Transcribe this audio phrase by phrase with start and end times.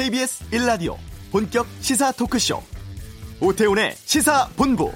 [0.00, 0.96] KBS 1라디오
[1.30, 2.62] 본격 시사 토크쇼.
[3.38, 4.90] 오태훈의 시사본부.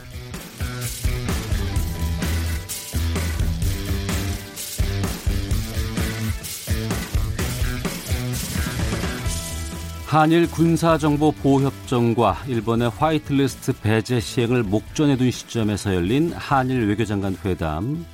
[10.06, 18.06] 한일 군사정보 보호협정과 일본의 화이트리스트 배제 시행을 목전에 둔 시점에서 열린 한일 외교장관 회담.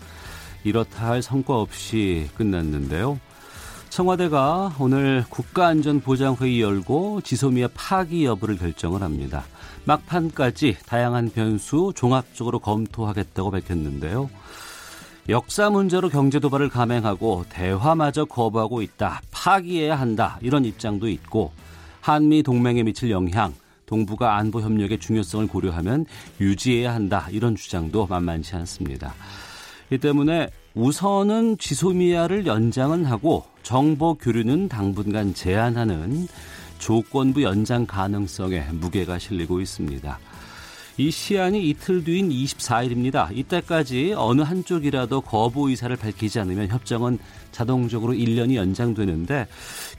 [0.64, 3.20] 이렇다 할 성과 없이 끝났는데요.
[3.90, 9.44] 청와대가 오늘 국가안전보장회의 열고 지소미아 파기 여부를 결정을 합니다.
[9.84, 14.30] 막판까지 다양한 변수 종합적으로 검토하겠다고 밝혔는데요.
[15.28, 19.22] 역사 문제로 경제 도발을 감행하고 대화마저 거부하고 있다.
[19.32, 20.38] 파기해야 한다.
[20.40, 21.52] 이런 입장도 있고
[22.00, 23.52] 한미 동맹에 미칠 영향,
[23.86, 26.06] 동북아 안보 협력의 중요성을 고려하면
[26.40, 27.26] 유지해야 한다.
[27.32, 29.14] 이런 주장도 만만치 않습니다.
[29.90, 36.28] 이 때문에 우선은 지소미아를 연장은 하고 정보 교류는 당분간 제한하는
[36.78, 40.18] 조건부 연장 가능성에 무게가 실리고 있습니다.
[40.96, 43.36] 이 시한이 이틀 뒤인 24일입니다.
[43.36, 47.18] 이때까지 어느 한쪽이라도 거부 의사를 밝히지 않으면 협정은
[47.52, 49.48] 자동적으로 1년이 연장되는데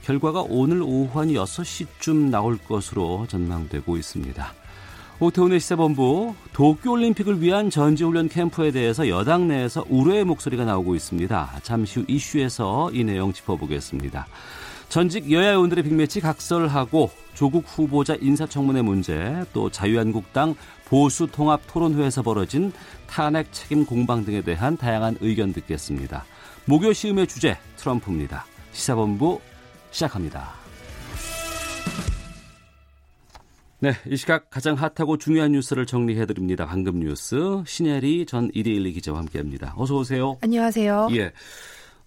[0.04, 4.61] 결과가 오늘 오후 한 6시쯤 나올 것으로 전망되고 있습니다.
[5.22, 11.60] 오태훈의 시사본부 도쿄올림픽을 위한 전지훈련 캠프에 대해서 여당 내에서 우려의 목소리가 나오고 있습니다.
[11.62, 14.26] 잠시 후 이슈에서 이 내용 짚어보겠습니다.
[14.88, 20.56] 전직 여야 의원들의 빅매치 각설하고 조국 후보자 인사청문회 문제 또 자유한국당
[20.86, 22.72] 보수 통합 토론회에서 벌어진
[23.06, 26.24] 탄핵 책임 공방 등에 대한 다양한 의견 듣겠습니다.
[26.64, 28.44] 목요 시음의 주제 트럼프입니다.
[28.72, 29.40] 시사본부
[29.92, 30.61] 시작합니다.
[33.82, 36.66] 네, 이 시각 가장 핫하고 중요한 뉴스를 정리해 드립니다.
[36.66, 39.74] 방금 뉴스 신혜리 전 이데일리 기자와 함께합니다.
[39.76, 40.38] 어서 오세요.
[40.40, 41.08] 안녕하세요.
[41.16, 41.32] 예.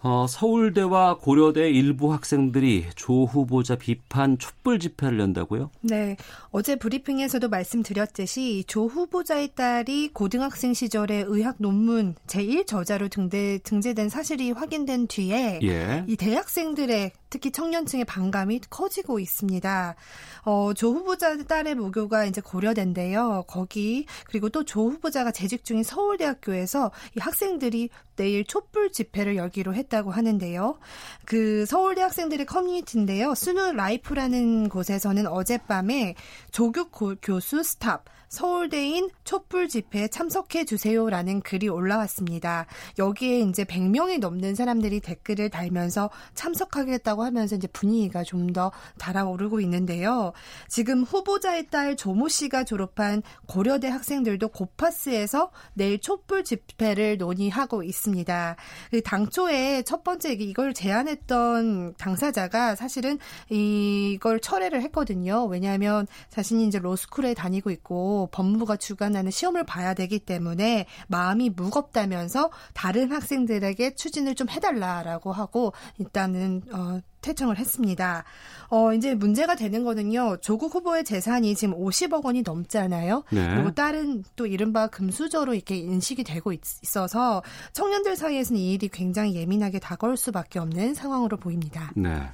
[0.07, 5.71] 어, 서울대와 고려대 일부 학생들이 조 후보자 비판 촛불 집회를 연다고요?
[5.81, 6.15] 네.
[6.51, 15.07] 어제 브리핑에서도 말씀드렸듯이 조 후보자의 딸이 고등학생 시절에 의학 논문 제1저자로 등대, 등재된 사실이 확인된
[15.07, 16.05] 뒤에 예.
[16.07, 19.95] 이 대학생들의 특히 청년층의 반감이 커지고 있습니다.
[20.43, 23.45] 어, 조 후보자 딸의 모교가 이제 고려된데요.
[23.47, 30.11] 거기 그리고 또 조 후보자가 재직 중인 서울대학교에서 이 학생들이 내일 촛불 집회를 열기로 했다고
[30.11, 30.79] 하는데요.
[31.25, 33.35] 그 서울대 학생들의 커뮤니티인데요.
[33.35, 36.15] SNULife라는 곳에서는 어젯밤에
[36.51, 42.65] 조국 교수 stop 서울대인 촛불 집회에 참석해 주세요라는 글이 올라왔습니다.
[42.99, 50.31] 여기에 이제 100명이 넘는 사람들이 댓글을 달면서 참석하겠다고 하면서 이제 분위기가 좀 더 달아오르고 있는데요.
[50.69, 58.55] 지금 후보자의 딸 조모 씨가 졸업한 고려대 학생들도 고파스에서 내일 촛불 집회를 논의하고 있습니다.
[58.91, 63.17] 그 당초에 첫 번째 이걸 제안했던 당사자가 사실은
[63.49, 65.45] 이걸 철회를 했거든요.
[65.45, 73.11] 왜냐하면 자신이 이제 로스쿨에 다니고 있고 법무부가 주관하는 시험을 봐야 되기 때문에 마음이 무겁다면서 다른
[73.11, 78.23] 학생들에게 추진을 좀 해달라라고 하고 일단은 어, 퇴청을 했습니다.
[78.69, 80.37] 어, 이제 문제가 되는 거는요.
[80.41, 83.23] 조국 후보의 재산이 지금 50억 원이 넘잖아요.
[83.31, 83.55] 네.
[83.55, 86.61] 그리고 다른 또 이른바 금수저로 이렇게 인식이 되고 있
[86.97, 87.41] 어서
[87.73, 91.91] 청년들 사이에서는 이 일이 굉장히 예민하게 다가올 수밖에 없는 상황으로 보입니다.
[91.95, 92.29] 네.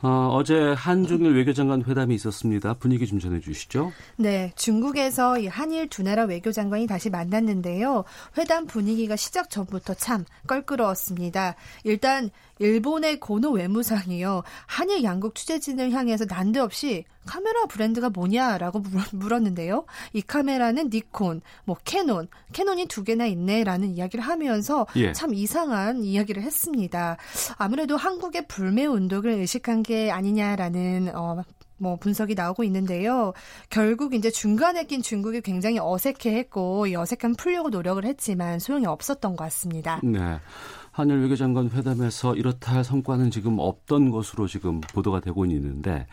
[0.00, 2.74] 어, 어제 한중일 외교장관 회담이 있었습니다.
[2.74, 3.92] 분위기 좀 전해 주시죠.
[4.16, 8.04] 네, 중국에서 이 한일 두 나라 외교장관이 다시 만났는데요.
[8.36, 11.56] 회담 분위기가 시작 전부터 참 껄끄러웠습니다.
[11.82, 14.42] 일단 일본의 고노 외무상이요.
[14.66, 19.84] 한일 양국 취재진을 향해서 난데없이 카메라 브랜드가 뭐냐라고 물었는데요.
[20.14, 25.12] 이 카메라는 니콘, 뭐 캐논, 캐논이 두 개나 있네라는 이야기를 하면서 예.
[25.12, 27.18] 참 이상한 이야기를 했습니다.
[27.58, 31.42] 아무래도 한국의 불매 운동을 의식한 게 아니냐라는 어,
[31.76, 33.34] 뭐 분석이 나오고 있는데요.
[33.68, 39.44] 결국 이제 중간에 낀 중국이 굉장히 어색해했고 이 어색함 풀려고 노력을 했지만 소용이 없었던 것
[39.44, 40.00] 같습니다.
[40.02, 40.40] 네.
[40.92, 46.06] 한일 외교장관 회담에서 이렇다 할 성과는 지금 없던 것으로 지금 보도가 되고 있는데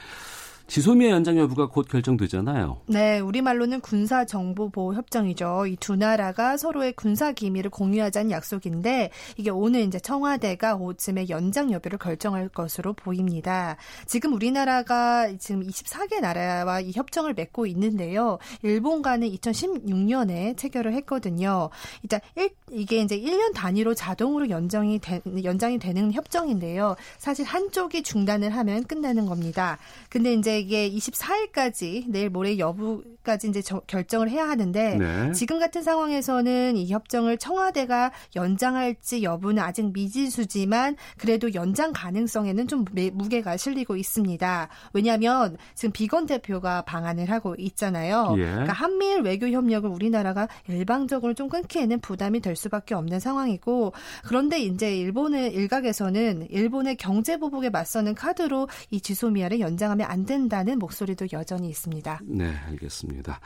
[0.67, 2.81] 지소미아 연장 여부가 곧 결정되잖아요.
[2.87, 5.67] 네, 우리말로는 군사 정보 보호 협정이죠.
[5.67, 11.99] 이 두 나라가 서로의 군사 기밀을 공유하자는 약속인데 이게 오늘 이제 청와대가 오쯤에 연장 여부를
[11.99, 13.77] 결정할 것으로 보입니다.
[14.07, 18.39] 지금 우리나라가 지금 24개 나라와 이 협정을 맺고 있는데요.
[18.63, 21.69] 일본과는 2016년에 체결을 했거든요.
[22.01, 26.95] 일단 일, 이게 이제 1년 단위로 자동으로 연장이 되, 연장이 되는 협정인데요.
[27.19, 29.77] 사실 한쪽이 중단을 하면 끝나는 겁니다.
[30.09, 35.31] 근데 이제 이게 24일까지 내일 모레 여부까지 이제 저, 결정을 해야 하는데 네.
[35.33, 43.57] 지금 같은 상황에서는 이 협정을 청와대가 연장할지 여부는 아직 미지수지만 그래도 연장 가능성에는 좀 무게가
[43.57, 44.69] 실리고 있습니다.
[44.93, 48.35] 왜냐하면 지금 비건 대표가 방한을 하고 있잖아요.
[48.37, 48.43] 예.
[48.43, 53.93] 그러니까 한미일 외교 협력을 우리나라가 일방적으로 좀 끊기에는 부담이 될 수밖에 없는 상황이고
[54.23, 60.79] 그런데 이제 일본의 일각에서는 일본의 경제 보복에 맞서는 카드로 이 지소미아를 연장하면 안 된다 는
[60.79, 62.21] 목소리도 여전히 있습니다.
[62.23, 63.39] 네, 알겠습니다.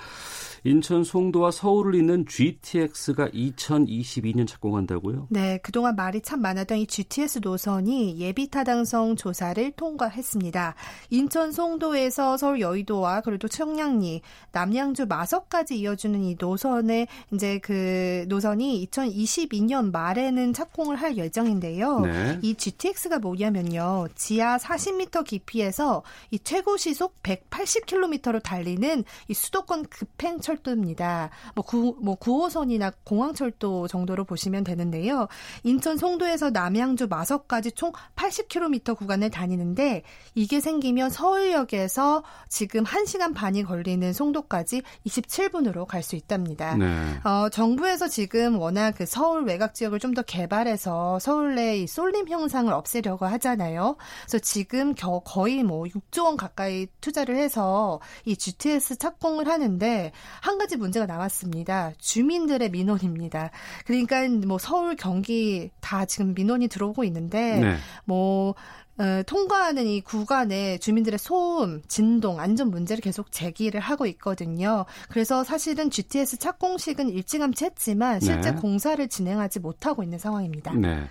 [0.64, 5.28] 인천 송도와 서울을 잇는 GTX가 2022년 착공한다고요?
[5.30, 10.76] 네, 그동안 말이 참 많았던 이 GTS 노선이 예비 타당성 조사를 통과했습니다.
[11.10, 14.22] 인천 송도에서 서울 여의도와 그리고 청량리,
[14.52, 22.02] 남양주 마석까지 이어주는 이 노선의 이제 그 노선이 2022년 말에는 착공을 할 예정인데요.
[22.02, 22.40] 네.
[22.42, 24.08] 이 GTX가 뭐냐면요.
[24.16, 31.30] 지하 40m 깊이에서 이 최고 시속 180km로 달리는 이 수도권 급행 철도입니다.
[31.56, 35.28] 뭐, 9, 뭐 9호선이나 공항철도 정도로 보시면 되는데요.
[35.64, 40.04] 인천 송도에서 남양주 마석까지 총 80km 구간을 다니는데
[40.36, 46.76] 이게 생기면 서울역에서 지금 1시간 반이 걸리는 송도까지 27분으로 갈 수 있답니다.
[46.76, 47.20] 네.
[47.24, 52.74] 어, 정부에서 지금 워낙 그 서울 외곽 지역을 좀 더 개발해서 서울 내 쏠림 형상을
[52.74, 53.96] 없애려고 하잖아요.
[54.26, 60.12] 그래서 지금 겨, 거의 뭐 6조 원 가까이 투자를 해서 이 GTS 착공을 하는데
[60.42, 61.92] 한 가지 문제가 나왔습니다.
[62.00, 63.52] 주민들의 민원입니다.
[63.86, 67.76] 그러니까 뭐 서울, 경기 다 지금 민원이 들어오고 있는데 네.
[68.06, 68.56] 뭐
[69.00, 74.86] 어, 통과하는 이 구간에 주민들의 소음, 진동, 안전 문제를 계속 제기를 하고 있거든요.
[75.08, 78.58] 그래서 사실은 GTS 착공식은 일찌감치 했지만 실제 네.
[78.60, 80.74] 공사를 진행하지 못하고 있는 상황입니다.
[80.74, 81.08] 네.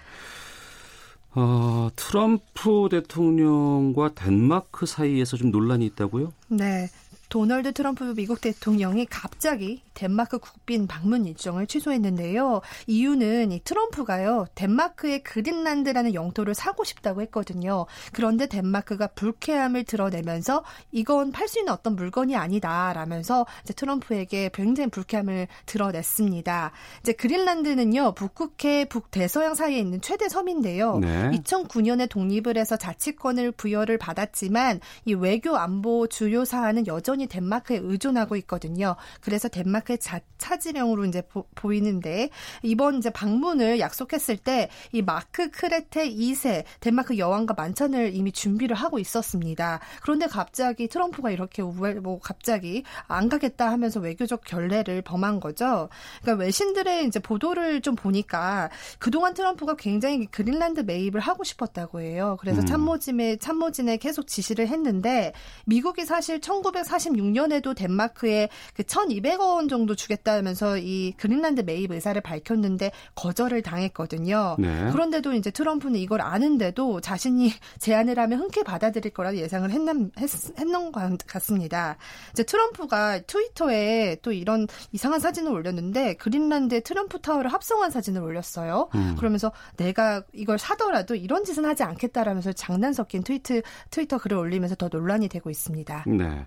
[1.35, 6.33] 어, 트럼프 대통령과 덴마크 사이에서 좀 논란이 있다고요?
[6.49, 6.89] 네.
[7.29, 12.61] 도널드 트럼프 미국 대통령이 갑자기 덴마크 국빈 방문 일정을 취소했는데요.
[12.87, 17.87] 이유는 이 트럼프가요, 덴마크의 그린란드라는 영토를 사고 싶다고 했거든요.
[18.13, 20.63] 그런데 덴마크가 불쾌함을 드러내면서
[20.93, 26.73] 이건 팔 수 있는 어떤 물건이 아니다라면서 이제 트럼프에게 굉장히 불쾌함을 드러냈습니다.
[27.01, 30.99] 이제 그린란드는요, 북극해 북대서양 사이에 있는 최대 섬인데요.
[30.99, 31.31] 네.
[31.31, 38.95] 2009년에 독립을 해서 자치권을 부여를 받았지만 이 외교 안보 주요 사안은 여전히 덴마크에 의존하고 있거든요.
[39.21, 42.31] 그래서 덴마크 덴마크의 자, 차지령으로 이제 보, 이는데
[42.63, 48.99] 이번 이제 방문을 약속했을 때 이 마크 크레테 2세 덴마크 여왕과 만찬을 이미 준비를 하고
[48.99, 49.81] 있었습니다.
[50.03, 55.89] 그런데 갑자기 트럼프가 이렇게 뭐 갑자기 안 가겠다 하면서 외교적 결례를 범한 거죠.
[56.23, 62.37] 그러니까 외신들의 이제 보도를 좀 보니까 그동안 트럼프가 굉장히 그린란드 매입을 하고 싶었다고 해요.
[62.41, 62.67] 그래서 음.
[62.67, 65.33] 참모진에 참모진에 계속 지시를 했는데
[65.65, 72.91] 미국이 사실 1946년에도 덴마크에 그 1,200억 원 정도 정도 주겠다면서 이 그린란드 매입 의사를 밝혔는데
[73.15, 74.57] 거절을 당했거든요.
[74.59, 74.91] 네.
[74.91, 80.93] 그런데도 이제 트럼프는 이걸 아는데도 자신이 제안을 하면 흔쾌히 받아들일 거라 예상을 했는, 했, 했는
[80.93, 81.97] 것 같습니다.
[82.33, 88.89] 이제 트럼프가 트위터에 또 이런 이상한 사진을 올렸는데 그린란드에 트럼프 타워를 합성한 사진을 올렸어요.
[88.95, 89.15] 음.
[89.17, 94.89] 그러면서 내가 이걸 사더라도 이런 짓은 하지 않겠다라면서 장난 섞인 트위트, 트위터 글을 올리면서 더
[94.89, 96.05] 논란이 되고 있습니다.
[96.07, 96.47] 네.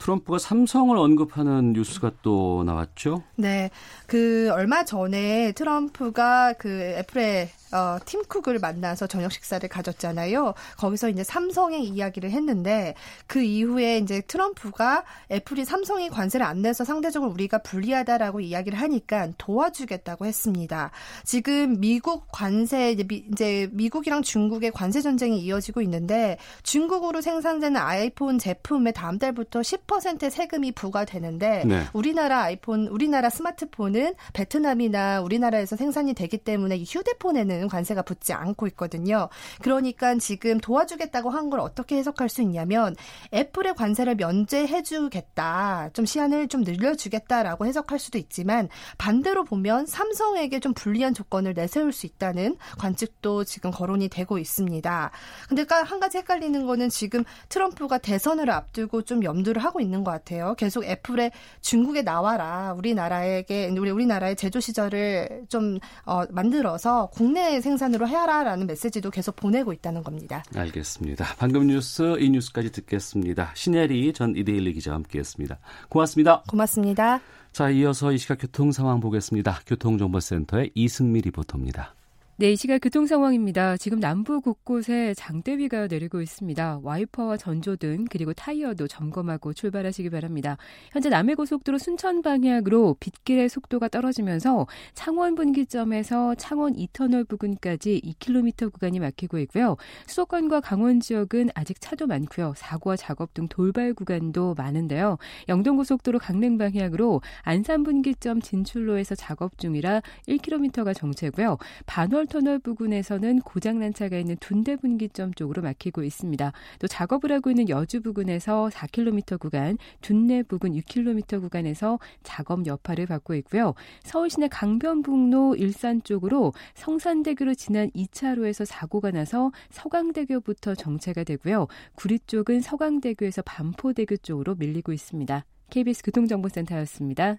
[0.00, 3.22] 트럼프가 삼성을 언급하는 뉴스가 또 나왔죠?
[3.36, 3.70] 네.
[4.06, 6.68] 그 얼마 전에 트럼프가 그
[6.98, 10.54] 애플의 어, 팀 쿡을 만나서 저녁 식사를 가졌잖아요.
[10.76, 12.94] 거기서 이제 삼성의 이야기를 했는데
[13.26, 20.26] 그 이후에 이제 트럼프가 애플이 삼성이 관세를 안 내서 상대적으로 우리가 불리하다라고 이야기를 하니까 도와주겠다고
[20.26, 20.90] 했습니다.
[21.24, 28.38] 지금 미국 관세 이제, 미, 이제 미국이랑 중국의 관세 전쟁이 이어지고 있는데 중국으로 생산되는 아이폰
[28.38, 31.84] 제품에 다음 달부터 10%의 세금이 부과되는데 네.
[31.92, 39.28] 우리나라 아이폰 우리나라 스마트폰은 베트남이나 우리나라에서 생산이 되기 때문에 휴대폰에는 대해서는 관세가 붙지 않고 있거든요.
[39.60, 42.94] 그러니까 지금 도와주겠다고 한 걸 어떻게 해석할 수 있냐면
[43.34, 45.90] 애플의 관세를 면제해 주겠다.
[45.92, 51.92] 좀 시한을 좀 늘려 주겠다라고 해석할 수도 있지만 반대로 보면 삼성에게 좀 불리한 조건을 내세울
[51.92, 55.10] 수 있다는 관측도 지금 거론이 되고 있습니다.
[55.48, 60.54] 근데 한 가지 헷갈리는 거는 지금 트럼프가 대선을 앞두고 좀 염두를 하고 있는 것 같아요.
[60.56, 62.74] 계속 애플에 중국에 나와라.
[62.76, 70.04] 우리나라에게 우리 우리나라의 제조 시절을 좀 어, 만들어서 국내 생산으로 해라라는 메시지도 계속 보내고 있다는
[70.04, 70.44] 겁니다.
[70.54, 71.24] 알겠습니다.
[71.38, 73.52] 방금 뉴스 이 뉴스까지 듣겠습니다.
[73.54, 75.58] 신혜리 전 이데일리 기자와 함께했습니다.
[75.88, 76.42] 고맙습니다.
[76.48, 77.20] 고맙습니다.
[77.52, 79.60] 자, 이어서 이 시각 교통 상황 보겠습니다.
[79.66, 81.94] 교통정보센터의 이승미 리포터입니다.
[82.40, 83.76] 네, 이 시각 교통 상황입니다.
[83.76, 86.80] 지금 남부 곳곳에 장대비가 내리고 있습니다.
[86.82, 90.56] 와이퍼와 전조등 그리고 타이어도 점검하고 출발하시기 바랍니다.
[90.90, 99.38] 현재 남해고속도로 순천 방향으로 빗길의 속도가 떨어지면서 창원 분기점에서 창원 2터널 부근까지 2km 구간이 막히고
[99.40, 99.76] 있고요.
[100.06, 102.54] 수도권과 강원 지역은 아직 차도 많고요.
[102.56, 105.18] 사고와 작업 등 돌발 구간도 많은데요.
[105.50, 111.58] 영동고속도로 강릉 방향으로 안산 분기점 진출로에서 작업 중이라 1km가 정체고요.
[111.84, 116.52] 반월 터널 부근에서는 고장난 차가 있는 둔대 분기점 쪽으로 막히고 있습니다.
[116.78, 123.34] 또 작업을 하고 있는 여주 부근에서 4km 구간, 둔내 부근 6km 구간에서 작업 여파를 받고
[123.34, 123.74] 있고요.
[124.04, 131.66] 서울 시내 강변북로 일산 쪽으로 성산대교로 지난 2차로에서 사고가 나서 서강대교부터 정체가 되고요.
[131.96, 135.44] 구리 쪽은 서강대교에서 반포대교 쪽으로 밀리고 있습니다.
[135.68, 137.38] KBS 교통정보센터였습니다.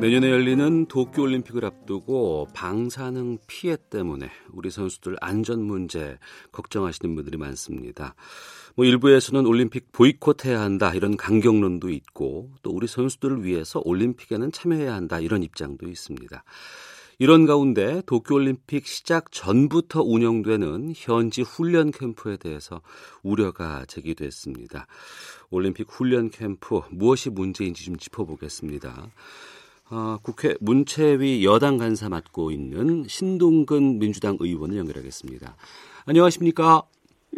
[0.00, 6.18] 내년에 열리는 도쿄올림픽을 앞두고 방사능 피해 때문에 우리 선수들 안전 문제
[6.52, 8.14] 걱정하시는 분들이 많습니다.
[8.74, 15.18] 뭐 일부에서는 올림픽 보이콧해야 한다 이런 강경론도 있고 또 우리 선수들을 위해서 올림픽에는 참여해야 한다
[15.18, 16.44] 이런 입장도 있습니다.
[17.18, 22.82] 이런 가운데 도쿄올림픽 시작 전부터 운영되는 현지 훈련 캠프에 대해서
[23.22, 24.86] 우려가 제기됐습니다.
[25.48, 29.08] 올림픽 훈련 캠프 무엇이 문제인지 좀 짚어보겠습니다.
[29.90, 35.54] 어, 국회 문체위 여당 간사 맡고 있는 신동근 민주당 의원을 연결하겠습니다.
[36.08, 36.82] 안녕하십니까?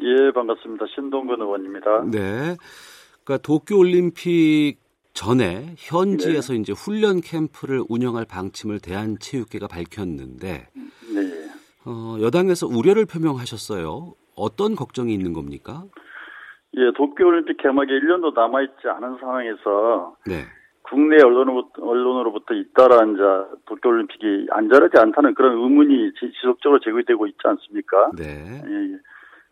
[0.02, 0.87] 예, 반갑습니다.
[0.95, 2.05] 신동근 의원입니다.
[2.11, 2.57] 네.
[3.25, 4.76] 그러니까 도쿄 올림픽
[5.12, 6.61] 전에 현지에서 네.
[6.61, 10.69] 이제 훈련 캠프를 운영할 방침을 대한체육회가 밝혔는데
[11.14, 11.50] 네.
[11.85, 14.14] 어, 여당에서 우려를 표명하셨어요.
[14.37, 15.85] 어떤 걱정이 있는 겁니까?
[16.76, 20.45] 예, 도쿄올림픽 개막에 1년도 남아있지 않은 상황에서 네.
[20.88, 28.11] 국내 언론으로부터, 언론으로부터 잇따라 이제 도쿄올림픽이 안전하지 않다는 그런 의문이 지속적으로 제기되고 있지 않습니까?
[28.16, 28.62] 네.
[28.66, 28.99] 예, 예.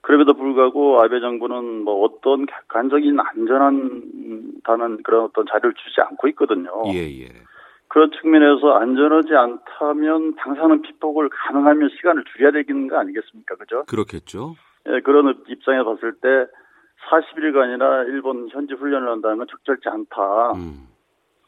[0.01, 6.71] 그럼에도 불구하고 아베 정부는 뭐 어떤 객관적인 안전한다는 그런 어떤 자료를 주지 않고 있거든요.
[6.95, 7.29] 예, 예.
[7.89, 13.57] 그런 측면에서 안전하지 않다면 방사능 피폭을 가능하면 시간을 줄여야 되는 거 아니겠습니까?
[13.57, 13.85] 그죠?
[13.89, 14.55] 그렇겠죠.
[14.89, 16.29] 예, 그런 입장에 봤을 때
[17.11, 20.53] 40일간이나 일본 현지 훈련을 한다는 건 적절치 않다.
[20.53, 20.96] 음.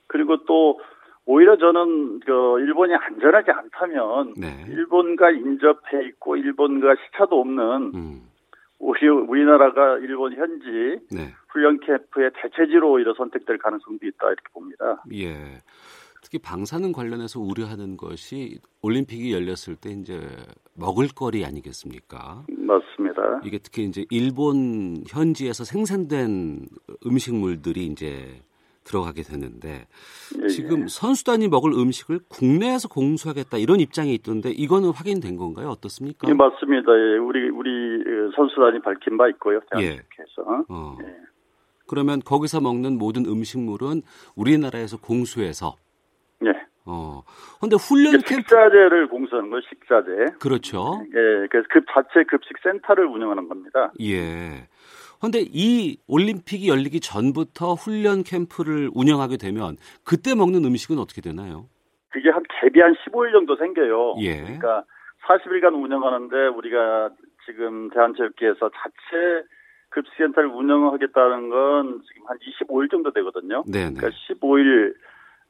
[0.08, 0.80] 그리고 또
[1.24, 4.64] 오히려 저는 그 일본이 안전하지 않다면 네.
[4.68, 8.22] 일본과 인접해 있고 일본과 시차도 없는 음.
[8.78, 11.34] 오히려 우리나라가 일본 현지 네.
[11.50, 15.02] 훈련 캠프의 대체지로 오히려 선택될 가능성도 있다 이렇게 봅니다.
[15.12, 15.58] 예.
[16.22, 20.20] 특히 방사능 관련해서 우려하는 것이 올림픽이 열렸을 때 이제
[20.74, 22.44] 먹을거리 아니겠습니까?
[22.48, 23.40] 맞습니다.
[23.44, 26.66] 이게 특히 이제 일본 현지에서 생산된
[27.06, 28.40] 음식물들이 이제
[28.88, 29.86] 들어가게 되는데
[30.42, 30.86] 예, 지금 예.
[30.88, 35.68] 선수단이 먹을 음식을 국내에서 공수하겠다 이런 입장이 있던데 이거는 확인된 건가요?
[35.68, 36.28] 어떻습니까?
[36.28, 36.92] 예, 맞습니다.
[36.92, 38.02] 예, 우리 우리
[38.34, 39.60] 선수단이 밝힌 바 있고요.
[39.70, 40.42] 대한민국에서.
[40.48, 40.64] 예.
[40.68, 40.96] 어.
[41.02, 41.16] 예.
[41.86, 44.02] 그러면 거기서 먹는 모든 음식물은
[44.36, 45.76] 우리나라에서 공수해서
[46.44, 46.52] 예.
[46.84, 47.22] 어.
[47.60, 50.38] 근데 훈련 캠프 식자재를 공수하는 거 식자재.
[50.40, 51.02] 그렇죠.
[51.08, 51.46] 예.
[51.50, 53.92] 그래서 급 자체 급식 센터를 운영하는 겁니다.
[54.00, 54.68] 예.
[55.18, 61.66] 그런데 이 올림픽이 열리기 전부터 훈련 캠프를 운영하게 되면 그때 먹는 음식은 어떻게 되나요?
[62.10, 64.16] 그게 한 갭이 한 15일 정도 생겨요.
[64.20, 64.42] 예.
[64.42, 64.84] 그러니까
[65.26, 67.10] 40일간 운영하는데 우리가
[67.44, 69.46] 지금 대한체육회에서 자체
[69.90, 73.64] 급식센터를 운영하겠다는 건 지금 한 25일 정도 되거든요.
[73.70, 73.94] 네네.
[73.94, 74.94] 그러니까 15일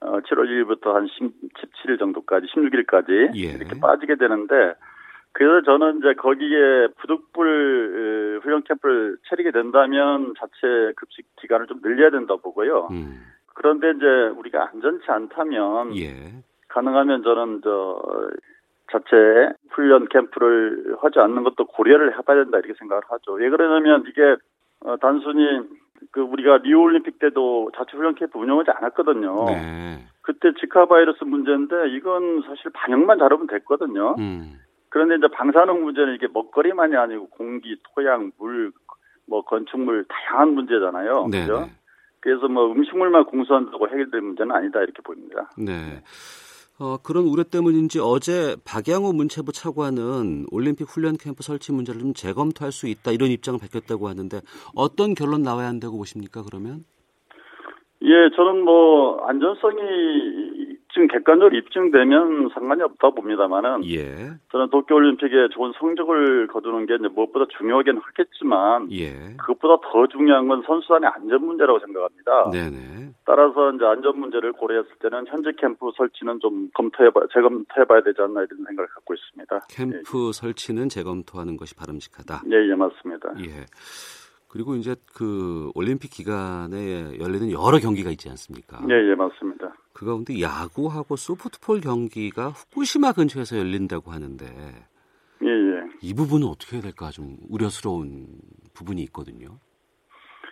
[0.01, 3.57] 어, 7월 1일부터 한 17일 정도까지 16일까지 예.
[3.57, 4.75] 이렇게 빠지게 되는데
[5.33, 12.35] 그래서 저는 이제 거기에 부득불 훈련 캠프를 차리게 된다면 자체 급식 기간을 좀 늘려야 된다
[12.37, 12.89] 보고요.
[12.91, 13.21] 음.
[13.55, 14.07] 그런데 이제
[14.37, 16.43] 우리가 안전치 않다면 예.
[16.69, 18.03] 가능하면 저는 저
[18.91, 23.33] 자체 훈련 캠프를 하지 않는 것도 고려를 해봐야 된다 이렇게 생각을 하죠.
[23.33, 24.37] 왜 그러냐면 이게
[24.81, 25.61] 어, 단순히
[26.13, 29.45] 그 우리가 리우 올림픽 때도 자체 훈련 캠프 운영하지 않았거든요.
[29.47, 30.07] 네.
[30.23, 34.15] 그때 지카 바이러스 문제인데 이건 사실 반영만 잘하면 됐거든요.
[34.19, 34.55] 음.
[34.91, 38.73] 그런데 이제 방사능 문제는 이게 먹거리만이 아니고 공기, 토양, 물,
[39.27, 41.29] 뭐 건축물 다양한 문제잖아요.
[41.31, 41.41] 네.
[41.43, 41.69] 그죠?
[42.21, 45.51] 그래서 뭐 음식물만 공수한다고 해결될 문제는 아니다 이렇게 보입니다.
[45.57, 46.03] 네.
[46.81, 52.71] 어, 그런 우려 때문인지 어제 박양호 문체부 차관은 올림픽 훈련 캠프 설치 문제를 좀 재검토할
[52.71, 54.41] 수 있다 이런 입장을 밝혔다고 하는데
[54.77, 56.85] 어떤 결론 나와야 한다고 보십니까 그러면?
[58.03, 64.33] 예, 저는 뭐 안전성이 지금 객관적으로 입증되면 상관이 없다 봅니다만은 예.
[64.51, 69.37] 저는 도쿄올림픽에 좋은 성적을 거두는 게 이제 무엇보다 중요하긴 하겠지만 예.
[69.39, 72.51] 그것보다 더 중요한 건 선수단의 안전 문제라고 생각합니다.
[72.51, 73.13] 네네.
[73.25, 78.65] 따라서 이제 안전 문제를 고려했을 때는 현재 캠프 설치는 좀 검토해봐 재검토해봐야 되지 않나 이런
[78.67, 79.67] 생각을 갖고 있습니다.
[79.71, 80.33] 캠프 예.
[80.33, 82.43] 설치는 재검토하는 것이 바람직하다.
[82.51, 83.35] 예, 예 맞습니다.
[83.39, 83.67] 예.
[84.49, 88.79] 그리고 이제 그 올림픽 기간에 열리는 여러 경기가 있지 않습니까?
[88.89, 89.75] 예, 예, 맞습니다.
[89.93, 94.47] 그 가운데 야구하고 소프트볼 경기가 후쿠시마 근처에서 열린다고 하는데
[95.43, 95.83] 예, 예.
[96.03, 98.27] 이 부분은 어떻게 해야 될까 좀 우려스러운
[98.75, 99.59] 부분이 있거든요.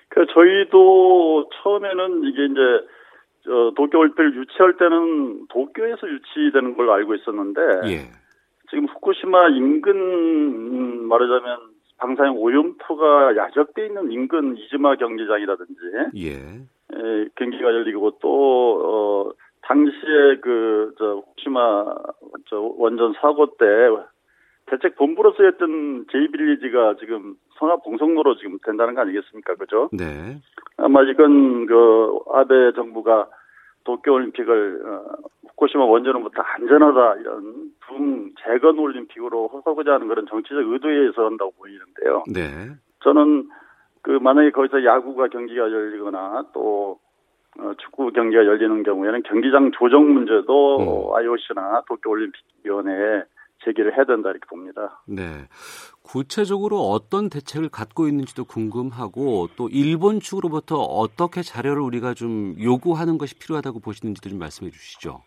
[0.09, 2.61] 그 저희도 처음에는 이게 이제
[3.45, 7.99] 저 도쿄 올림픽을 유치할 때는 도쿄에서 유치되는 걸로 알고 있었는데 예.
[8.69, 15.81] 지금 후쿠시마 인근 말하자면 방사형 오염토가 야적돼 있는 인근 이즈마 경기장이라든지
[16.17, 16.31] 예.
[16.33, 21.95] 에, 경기가 열리고 또 어, 당시에 그저 후쿠시마
[22.49, 23.65] 저 원전 사고 때
[24.67, 27.37] 대책 본부로서 했던 제이빌리지가 지금
[27.83, 29.55] 공성로로 지금 된다는 거 아니겠습니까?
[29.55, 29.89] 그죠?
[29.93, 30.39] 네.
[30.77, 33.29] 아마 이건 그 아베 정부가
[33.87, 35.05] 도쿄올림픽을 어,
[35.49, 42.25] 후쿠시마 원전으로부터 안전하다 이런 붕 재건 올림픽으로 하고자 하는 그런 정치적 의도에 의해서 한다고 보이는데요.
[42.33, 42.75] 네.
[43.01, 43.49] 저는
[44.03, 46.99] 그 만약에 거기서 야구가 경기가 열리거나 또
[47.59, 51.15] 어, 축구 경기가 열리는 경우에는 경기장 조정 문제도 음.
[51.17, 53.23] IOC나 도쿄올림픽위원회에
[53.65, 55.03] 제기를 해야 된다 이렇게 봅니다.
[55.07, 55.23] 네.
[56.03, 63.39] 구체적으로 어떤 대책을 갖고 있는지도 궁금하고 또 일본 측으로부터 어떻게 자료를 우리가 좀 요구하는 것이
[63.39, 65.23] 필요하다고 보시는지도 좀 말씀해 주시죠.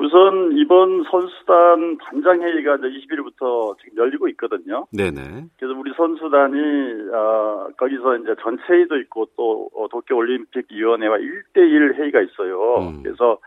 [0.00, 4.86] 우선 이번 선수단 반장회의가 이제 20일부터 지금 열리고 있거든요.
[4.92, 5.46] 네네.
[5.58, 12.20] 그래서 우리 선수단이 어, 거기서 이제 전체회의도 있고 또 어, 도쿄 올림픽 위원회와 1대1 회의가
[12.20, 12.76] 있어요.
[12.76, 13.02] 음.
[13.02, 13.38] 그래서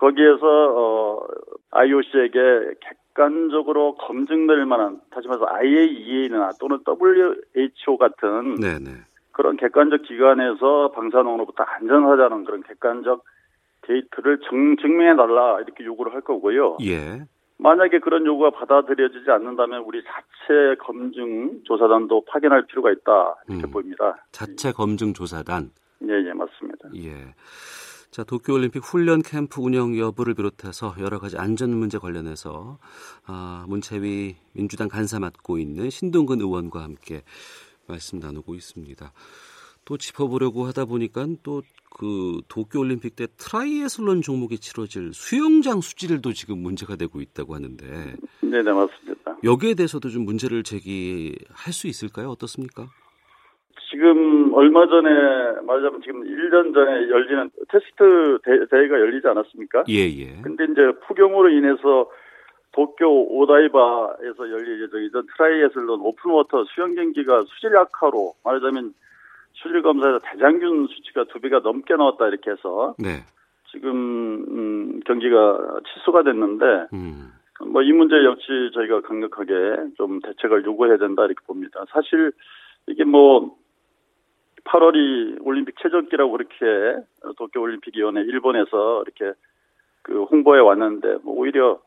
[0.00, 1.26] 거기에서 어,
[1.72, 8.90] IOC에게 객관적으로 검증될 만한 다시 말해서 IAEA나 또는 WHO 같은 네네.
[9.32, 13.24] 그런 객관적 기관에서 방사능으로부터 안전하자는 그런 객관적
[13.82, 16.78] 데이터를 정, 증명해 달라 이렇게 요구를 할 거고요.
[16.82, 17.22] 예.
[17.58, 24.24] 만약에 그런 요구가 받아들여지지 않는다면 우리 자체 검증 조사단도 파견할 필요가 있다 이렇게 음, 보입니다.
[24.32, 25.70] 자체 검증 조사단.
[26.08, 26.88] 예, 예, 맞습니다.
[26.96, 27.34] 예.
[28.10, 32.78] 자, 도쿄올림픽 훈련 캠프 운영 여부를 비롯해서 여러 가지 안전 문제 관련해서
[33.26, 37.22] 아, 문체위 민주당 간사 맡고 있는 신동근 의원과 함께
[37.86, 39.12] 말씀 나누고 있습니다.
[39.84, 46.96] 또 짚어보려고 하다 보니까 또 그 도쿄올림픽 때 트라이애슬론 종목이 치러질 수영장 수질도 지금 문제가
[46.96, 48.16] 되고 있다고 하는데.
[48.40, 49.36] 네, 네, 맞습니다.
[49.44, 52.30] 여기에 대해서도 좀 문제를 제기할 수 있을까요?
[52.30, 52.88] 어떻습니까?
[54.00, 55.10] 지금 얼마 전에
[55.60, 59.84] 말하자면 지금 1년 전에 열리는 테스트 대, 회가 열리지 않았습니까?
[59.90, 60.40] 예, 예.
[60.40, 62.10] 근데 이제 폭염으로 인해서
[62.72, 68.94] 도쿄 오다이바에서 열릴 예정이던 트라이애슬론 open water 수영 경기가 수질 악화로 말하자면
[69.52, 73.20] 수질 검사에서 대장균 수치가 두 배가 넘게 나왔다 이렇게 해서 네.
[73.70, 77.32] 지금 음, 경기가 취소가 됐는데 음.
[77.66, 81.84] 뭐이 문제 역시 저희가 강력하게 좀 대책을 요구해야 된다 이렇게 봅니다.
[81.92, 82.32] 사실
[82.86, 83.60] 이게 뭐
[84.70, 87.02] 8월이 올림픽 최적기라고 그렇게
[87.36, 89.38] 도쿄올림픽위원회 일본에서 이렇게
[90.02, 91.80] 그 홍보해 왔는데 뭐 오히려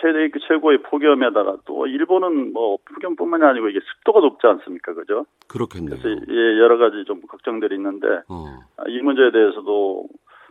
[0.00, 5.26] 최대 그 최고의 폭염에다가 또 일본은 뭐 폭염뿐만이 아니고 이게 습도가 높지 않습니까, 그죠?
[5.48, 5.98] 그렇겠네요.
[6.00, 8.60] 그래서 예, 여러 가지 좀 걱정들이 있는데 어.
[8.88, 10.08] 이 문제에 대해서도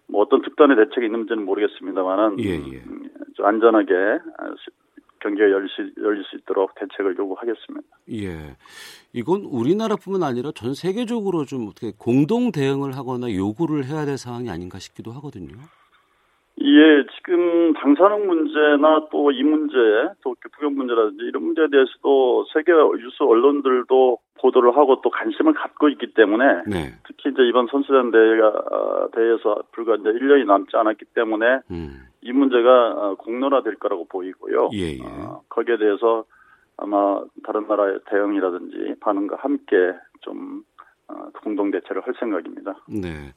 [0.07, 2.83] 뭐 어떤 특단의 대책이 있는지는 모르겠습니다만은 예, 예.
[2.85, 3.93] 음, 좀 안전하게
[5.25, 7.87] 경기가 열릴 수, 열릴 수 있도록 대책을 요구하겠습니다.
[8.11, 8.55] 예.
[9.11, 14.77] 이건 우리나라뿐만 아니라 전 세계적으로 좀 어떻게 공동 대응을 하거나 요구를 해야 될 상황이 아닌가
[14.77, 15.55] 싶기도 하거든요.
[16.61, 19.75] 예, 지금 방사능 문제나 또 이 문제,
[20.23, 26.13] 또 북경 문제라든지 이런 문제에 대해서도 세계 유수 언론들도 보도를 하고 또 관심을 갖고 있기
[26.13, 26.93] 때문에 네.
[27.07, 32.05] 특히 이제 이번 선수단 대회가 어, 대회에서 불과 이제 1년이 남지 않았기 때문에 음.
[32.25, 34.71] 이 문제가 어, 공론화될 거라고 보이고요.
[34.73, 35.03] 예, 예.
[35.03, 36.25] 어, 거기에 대해서
[36.75, 39.75] 아마 다른 나라의 대응이라든지 반응과 함께
[40.21, 40.63] 좀
[41.07, 42.83] 어, 공동 대처를 할 생각입니다.
[42.89, 43.33] 네.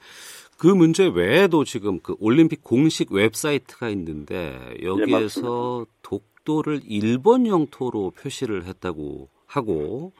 [0.58, 8.64] 그 문제 외에도 지금 그 올림픽 공식 웹사이트가 있는데 여기에서 네, 독도를 일본 영토로 표시를
[8.64, 10.12] 했다고 하고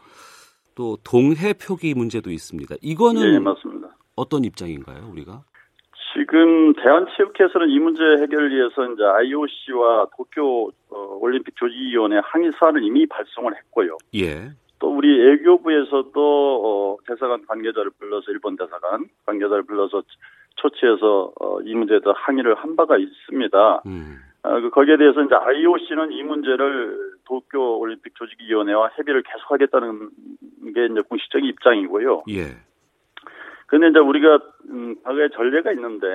[0.75, 2.77] 또 동해 표기 문제도 있습니다.
[2.83, 3.97] 이거는 네, 맞습니다.
[4.15, 5.43] 어떤 입장인가요, 우리가?
[6.15, 13.07] 지금 대한체육회에서는 이 문제 해결을 위해서 이제 IOC와 도쿄 어, 올림픽 조직위원회 항의 사안을 이미
[13.07, 13.97] 발송을 했고요.
[14.15, 14.51] 예.
[14.79, 16.13] 또 우리 외교부에서도
[16.65, 20.03] 어, 대사관 관계자를 불러서 일본 대사관 관계자를 불러서
[20.57, 23.83] 초치해서 어, 이 문제에 대해 항의를 한 바가 있습니다.
[23.87, 24.19] 음.
[24.43, 30.11] 어, 그 거기에 대해서 이제 IOC는 이 문제를 도쿄 올림픽 조직위원회와 협의를 계속하겠다는
[30.75, 32.23] 게 이제 공식적인 입장이고요.
[32.31, 32.68] 예.
[33.69, 36.07] 근데 이제 우리가 음, 과거에 전례가 있는데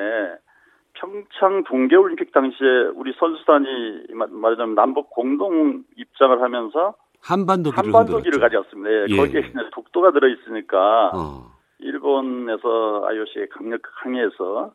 [0.93, 8.89] 평창 동계올림픽 당시에 우리 선수단이 말하자면 남북 공동 입장을 하면서 한반도기를, 한반도기를 가져왔습니다.
[8.89, 9.05] 예.
[9.07, 9.15] 예.
[9.15, 11.53] 거기에 독도가 들어 있으니까 어.
[11.79, 14.73] 일본에서 IOC에 강력 항의해서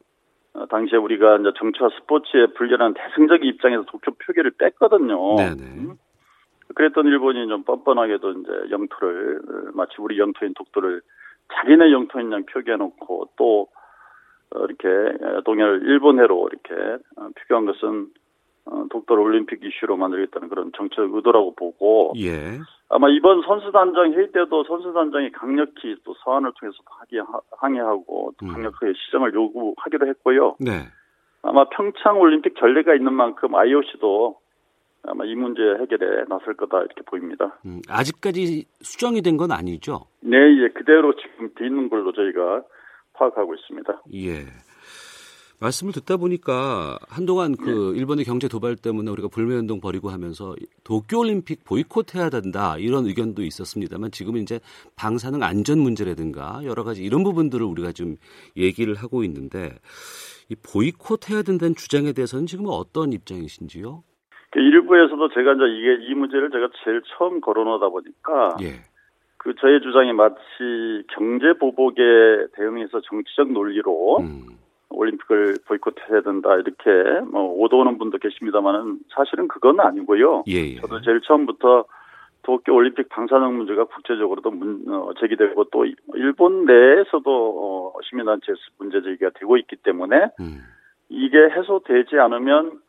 [0.54, 5.36] 어, 당시에 우리가 이제 정치와 스포츠에 불려한 대승적인 입장에서 도쿄 표기를 뺐거든요.
[5.36, 5.62] 네네.
[5.62, 5.98] 음?
[6.74, 9.40] 그랬던 일본이 좀 뻔뻔하게도 이제 영토를
[9.74, 11.02] 마치 우리 영토인 독도를
[11.54, 13.68] 자기네 영토인 양 표기해놓고 또
[14.50, 14.88] 어, 이렇게
[15.44, 18.08] 동해를 일본해로 이렇게 어, 표기한 것은
[18.66, 22.58] 어, 독도를 올림픽 이슈로 만들겠다는 그런 정책 의도라고 보고 예.
[22.90, 26.78] 아마 이번 선수단장 회의 때도 선수단장이 강력히 또 서한을 통해서
[27.58, 28.52] 항의하고 또 음.
[28.52, 30.56] 강력하게 시정을 요구하기로 했고요.
[30.60, 30.86] 네.
[31.42, 34.38] 아마 평창 올림픽 전례가 있는 만큼 IOC도
[35.08, 37.58] 아마 이 문제 해결에 나설 거다 이렇게 보입니다.
[37.64, 40.06] 음, 아직까지 수정이 된 건 아니죠?
[40.20, 42.62] 네, 예, 그대로 지금 돼 있는 걸로 저희가
[43.14, 44.02] 파악하고 있습니다.
[44.14, 44.46] 예.
[45.60, 47.98] 말씀을 듣다 보니까 한동안 그 네.
[47.98, 54.42] 일본의 경제 도발 때문에 우리가 불매운동 벌이고 하면서 도쿄올림픽 보이콧해야 된다 이런 의견도 있었습니다만 지금은
[54.42, 54.60] 이제
[54.94, 58.16] 방사능 안전 문제라든가 여러 가지 이런 부분들을 우리가 좀
[58.56, 59.74] 얘기를 하고 있는데
[60.48, 64.04] 이 보이콧해야 된다는 주장에 대해서는 지금 어떤 입장이신지요?
[64.50, 68.80] 그 일부에서도 제가 이제 이게 이 문제를 제가 제일 처음 거론하다 보니까 예.
[69.36, 70.38] 그 저의 주장이 마치
[71.08, 74.46] 경제 보복에 대응해서 정치적 논리로 음.
[74.90, 80.44] 올림픽을 보이콧해야 된다 이렇게 뭐 오도하는 분도 계십니다만은 사실은 그건 아니고요.
[80.48, 80.80] 예, 예.
[80.80, 81.84] 저도 제일 처음부터
[82.42, 85.84] 도쿄 올림픽 방사능 문제가 국제적으로도 문, 어, 제기되고 또
[86.14, 90.62] 일본 내에서도 어, 시민단체 문제 제기가 되고 있기 때문에 음.
[91.10, 92.80] 이게 해소되지 않으면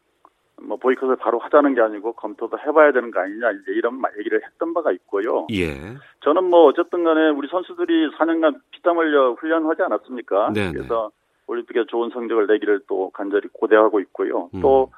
[0.62, 4.74] 뭐 보이콧을 바로 하자는 게 아니고 검토도 해봐야 되는 거 아니냐 이제 이런 얘기를 했던
[4.74, 5.48] 바가 있고요.
[5.52, 5.74] 예.
[6.22, 10.54] 저는 뭐 어쨌든 간에 우리 선수들이 4년간 피땀 흘려 훈련하지 않았습니까?
[10.54, 10.74] 네네.
[10.74, 11.12] 그래서
[11.48, 14.50] 올림픽에 좋은 성적을 내기를 또 간절히 고대하고 있고요.
[14.54, 14.62] 음.
[14.62, 14.92] 또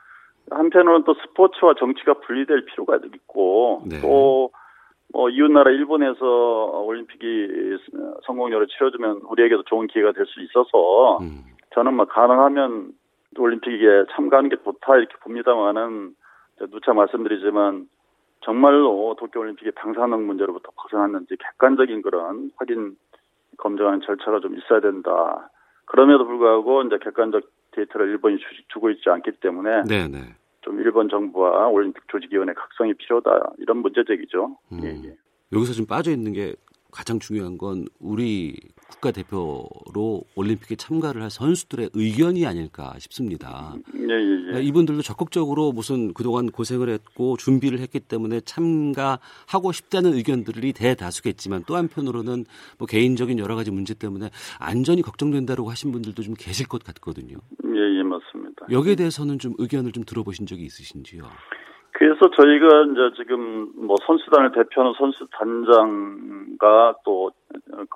[0.50, 4.02] 한편으로는 또 스포츠와 정치가 분리될 필요가 있고 네.
[4.02, 4.50] 또
[5.14, 6.26] 뭐 이웃나라 일본에서
[6.86, 7.78] 올림픽이
[8.26, 11.44] 성공적으로 치러지면 우리에게도 좋은 기회가 될 수 있어서 음.
[11.74, 12.94] 저는 뭐 가능하면
[13.38, 16.16] 올림픽에 참가하는 게 좋다 이렇게 봅니다만은
[16.72, 17.88] 누차 말씀드리지만
[18.42, 22.98] 정말로 도쿄올림픽이 방사능 문제로부터 벗어났는지 객관적인 그런 확인
[23.58, 25.50] 검증하는 절차가 좀 있어야 된다.
[25.86, 28.38] 그럼에도 불구하고 이제 객관적 데이터를 일본이
[28.70, 30.36] 주고 있지 않기 때문에 네네.
[30.62, 34.58] 좀 일본 정부와 올림픽 조직위원회 각성이 필요하다 이런 문제제기죠.
[34.72, 34.80] 음.
[34.84, 35.18] 예, 예.
[35.54, 36.56] 여기서 좀 빠져 있는 게
[36.92, 38.56] 가장 중요한 건 우리
[38.92, 43.74] 국가대표로 올림픽에 참가를 할 선수들의 의견이 아닐까 싶습니다.
[43.96, 44.62] 예, 예, 예.
[44.62, 52.46] 이분들도 적극적으로 무슨 그동안 고생을 했고 준비를 했기 때문에 참가하고 싶다는 의견들이 대다수겠지만 또 한편으로는
[52.78, 57.38] 뭐 개인적인 여러 가지 문제 때문에 안전이 걱정된다고 하신 분들도 좀 계실 것 같거든요.
[57.66, 58.68] 예, 예, 맞습니다.
[58.72, 61.24] 여기에 대해서는 좀 의견을 좀 들어보신 적이 있으신지요?
[61.94, 67.32] 그래서 저희가 이제 지금 뭐 선수단을 대표하는 선수 단장과 또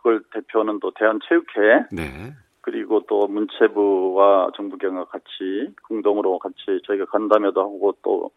[0.05, 2.33] 그걸 대표하는 또 대한체육회 네.
[2.61, 8.29] 그리고 또 문체부와 정부경과 같이 공동으로 같이 저희가 간담회도 하고 또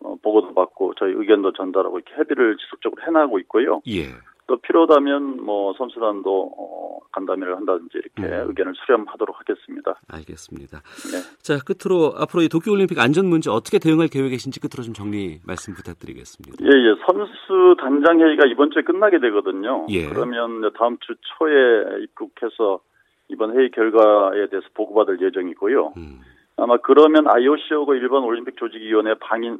[0.00, 3.82] 어, 보고도 받고 저희 의견도 전달하고 이렇게 협의를 지속적으로 해나가고 있고요.
[3.86, 4.06] 예.
[4.50, 8.48] 또 필요하다면 뭐 선수단도 어, 간담회를 한다든지 이렇게 음.
[8.48, 9.94] 의견을 수렴하도록 하겠습니다.
[10.08, 10.82] 알겠습니다.
[11.12, 11.18] 네.
[11.38, 16.64] 자 끝으로 앞으로 이 도쿄올림픽 안전 문제 어떻게 대응할 계획이신지 끝으로 좀 정리 말씀 부탁드리겠습니다.
[16.64, 16.96] 예, 예.
[17.06, 19.86] 선수 단장 회의가 이번 주에 끝나게 되거든요.
[19.88, 20.08] 예.
[20.08, 22.80] 그러면 다음 주 초에 입국해서
[23.28, 25.92] 이번 회의 결과에 대해서 보고받을 예정이고요.
[25.96, 26.22] 음.
[26.56, 29.14] 아마 그러면 IOC하고 일본 올림픽 조직위원회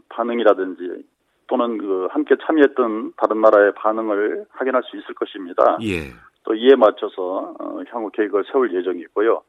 [0.08, 1.04] 반응이라든지
[1.50, 5.78] 또는 그 함께 참여했던 다른 나라의 반응을 확인할 수 있을 것입니다.
[5.82, 6.12] 예.
[6.44, 9.42] 또 이에 맞춰서 어, 향후 계획을 세울 예정이고요.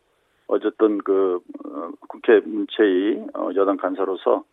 [0.48, 4.44] 어쨌든 그 어, 국회 문체위 어, 여당 간사로서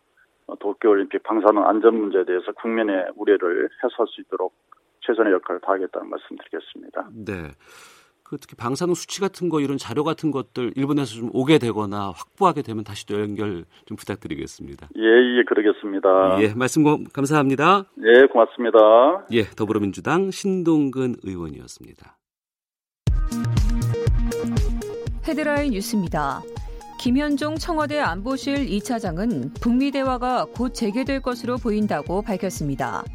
[0.45, 4.53] 어, 도쿄올림픽 방사능 안전 문제에 대해서 국민의 우려를 해소할 수 있도록
[5.01, 7.09] 최선의 역할을 다하겠다는 말씀드리겠습니다.
[7.25, 7.33] 네.
[8.29, 12.61] 그 특히 방사능 수치 같은 거 이런 자료 같은 것들 일본에서 좀 오게 되거나 확보하게
[12.61, 14.89] 되면 다시 또 연결 좀 부탁드리겠습니다.
[14.97, 16.39] 예, 예, 그러겠습니다.
[16.43, 17.85] 예, 말씀 감사합니다.
[18.03, 18.77] 예, 고맙습니다.
[19.31, 22.17] 예, 더불어민주당 신동근 의원이었습니다.
[25.27, 26.41] 헤드라인 뉴스입니다.
[26.99, 33.05] 김현종 청와대 안보실 2차장은 북미 대화가 곧 재개될 것으로 보인다고 밝혔습니다.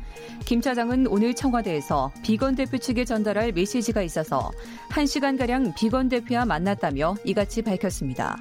[0.46, 4.50] 김 차장은 오늘 청와대에서 비건 대표 측에 전달할 메시지가 있어서
[4.88, 8.38] 1시간가량 비건 대표와 만났다며 이같이 밝혔습니다.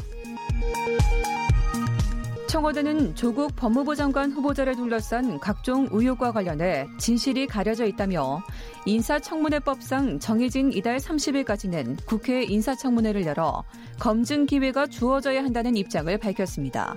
[2.53, 8.43] 청와대는 조국 법무부 장관 후보자를 둘러싼 각종 의혹과 관련해 진실이 가려져 있다며
[8.85, 13.63] 인사청문회법상 정해진 이달 30일까지는 국회 인사청문회를 열어
[13.99, 16.95] 검증 기회가 주어져야 한다는 입장을 밝혔습니다.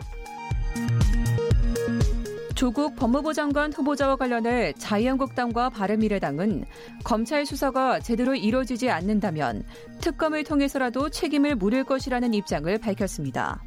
[2.54, 6.66] 조국 법무부 장관 후보자와 관련해 자유한국당과 바른미래당은
[7.02, 9.64] 검찰 수사가 제대로 이뤄지지 않는다면
[10.02, 13.62] 특검을 통해서라도 책임을 물을 것이라는 입장을 밝혔습니다.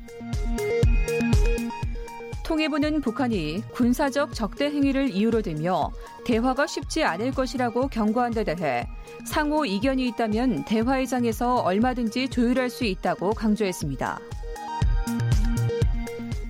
[2.49, 5.91] 통일부는 북한이 군사적 적대 행위를 이유로 들며
[6.25, 8.87] 대화가 쉽지 않을 것이라고 경고한 데 대해
[9.23, 14.19] 상호 이견이 있다면 대화의 장에서 얼마든지 조율할 수 있다고 강조했습니다.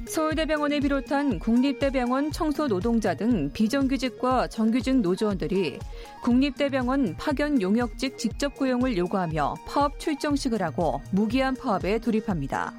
[0.08, 5.80] 서울대병원을 비롯한 국립대병원 청소 노동자 등 비정규직과 정규직 노조원들이
[6.24, 12.74] 국립대병원 파견 용역직 직접 고용을 요구하며 파업 출정식을 하고 무기한 파업에 돌입합니다.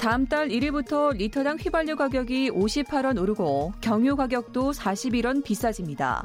[0.00, 6.24] 다음 달 1일부터 리터당 휘발유 가격이 58원 오르고 경유 가격도 41원 비싸집니다.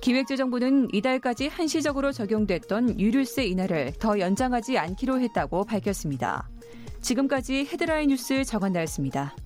[0.00, 6.48] 기획재정부는 이달까지 한시적으로 적용됐던 유류세 인하를 더 연장하지 않기로 했다고 밝혔습니다.
[7.00, 9.36] 지금까지 헤드라인 뉴스 정한나였습니다.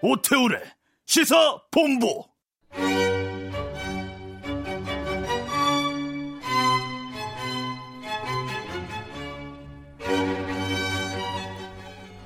[0.00, 0.62] 오태우래
[1.06, 2.22] 시사 본부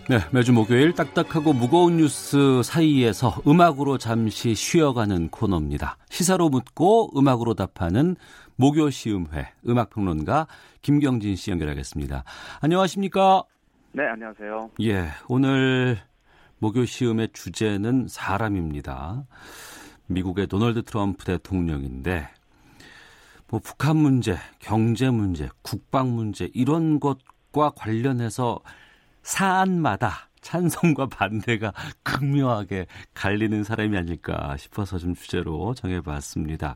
[0.08, 5.96] 네, 매주 목요일 딱딱하고 무거운 뉴스 사이에서 음악으로 잠시 쉬어가는 코너입니다.
[6.10, 8.16] 시사로 묻고 음악으로 답하는
[8.56, 10.48] 목요 시음회 음악 평론가
[10.82, 12.24] 김경진 씨 연결하겠습니다.
[12.60, 13.44] 안녕하십니까?
[13.92, 14.72] 네, 안녕하세요.
[14.82, 15.98] 예, 오늘
[16.58, 19.24] 목요 시음의 주제는 사람입니다.
[20.06, 22.28] 미국의 도널드 트럼프 대통령인데
[23.48, 28.60] 뭐 북한 문제, 경제 문제, 국방 문제 이런 것과 관련해서
[29.22, 36.74] 사안마다 찬성과 반대가 극명하게 갈리는 사람이 아닐까 싶어서 좀 주제로 정해봤습니다.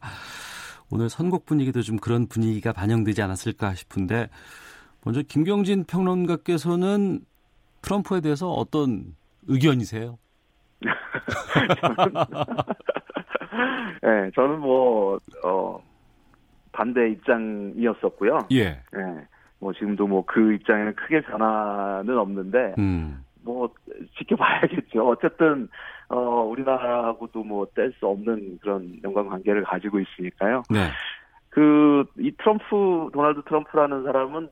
[0.90, 4.28] 오늘 선곡 분위기도 좀 그런 분위기가 반영되지 않았을까 싶은데
[5.02, 7.24] 먼저 김경진 평론가께서는
[7.82, 10.18] 트럼프에 대해서 어떤 의견이세요?
[14.02, 15.82] 네, 저는 뭐, 어,
[16.72, 18.48] 반대 입장이었었고요.
[18.52, 18.64] 예.
[18.92, 19.26] 네.
[19.58, 23.24] 뭐 지금도 뭐 그 입장에는 크게 변화는 없는데 음.
[23.42, 23.70] 뭐
[24.18, 25.08] 지켜봐야겠죠.
[25.08, 25.68] 어쨌든
[26.08, 30.62] 어 우리나라하고도 뭐 뗄 수 없는 그런 연관 관계를 가지고 있으니까요.
[30.68, 30.90] 네.
[31.48, 34.48] 그 이 트럼프 도널드 트럼프라는 사람은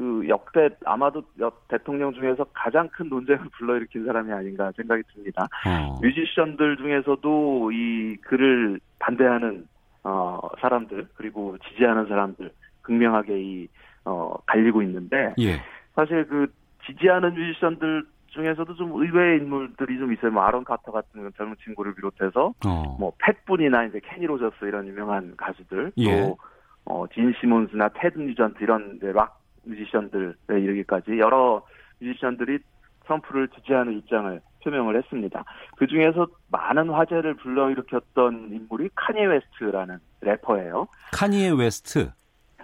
[0.00, 5.46] 그 역대 아마도 역 대통령 중에서 가장 큰 논쟁을 불러일으킨 사람이 아닌가 생각이 듭니다.
[5.66, 5.98] 어.
[6.00, 9.68] 뮤지션들 중에서도 이 그를 반대하는
[10.02, 13.68] 어 사람들 그리고 지지하는 사람들 극명하게 이
[14.06, 15.60] 어, 갈리고 있는데 예.
[15.94, 16.50] 사실 그
[16.86, 20.30] 지지하는 뮤지션들 중에서도 좀 의외의 인물들이 좀 있어요.
[20.30, 22.96] 뭐 아론 카터 같은 젊은 친구를 비롯해서 어.
[22.98, 26.22] 뭐 팻분이나 이제 케니 로저스 이런 유명한 가수들 예.
[26.22, 26.38] 또
[26.86, 29.39] 어, 진 시몬스나 테드 뉴전트 이런 락
[29.70, 31.64] 뮤지션들에 이르기까지 여러
[32.00, 32.58] 뮤지션들이
[33.04, 35.44] 트럼프를 지지하는 입장을 표명을 했습니다.
[35.76, 40.86] 그 중에서 많은 화제를 불러일으켰던 인물이 카니에 웨스트라는 래퍼예요.
[41.12, 42.10] 카니에 웨스트.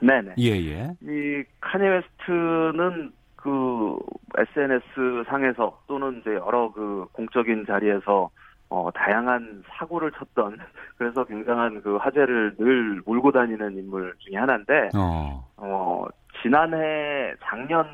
[0.01, 0.35] 네네.
[0.38, 0.90] 예, 예.
[1.01, 3.99] 이 카니 웨스트는 그
[4.37, 8.31] SNS 상에서 또는 이제 여러 그 공적인 자리에서
[8.68, 10.59] 어, 다양한 사고를 쳤던
[10.98, 15.44] 그래서 굉장한 그 화제를 늘 몰고 다니는 인물 중에 하나인데 어.
[15.57, 16.07] 어
[16.42, 17.87] 지난해 작년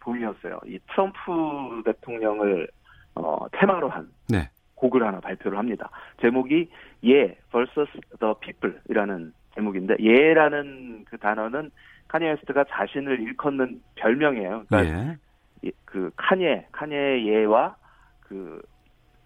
[0.00, 0.58] 봄이었어요.
[0.66, 2.68] 이 트럼프 대통령을
[3.14, 4.48] 어 테마로 한 네.
[4.74, 5.88] 곡을 하나 발표를 합니다.
[6.20, 6.68] 제목이
[7.04, 7.86] Ye vs
[8.20, 11.70] the people이라는 제목인데 Ye라는 그 단어는
[12.08, 14.64] 카니에 웨스트가 자신을 일컫는 별명이에요.
[14.68, 15.18] 그러니까
[15.64, 15.70] 예.
[15.84, 17.76] 그 카니에 카니에 Ye와
[18.20, 18.60] 그,